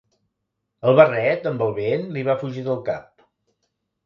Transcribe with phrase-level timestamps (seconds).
[0.91, 3.29] El barret, amb el vent, li va fugir del cap.